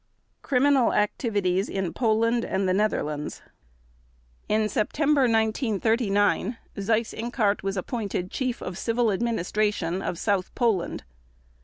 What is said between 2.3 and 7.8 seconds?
and the Netherlands In September 1939 Seyss Inquart was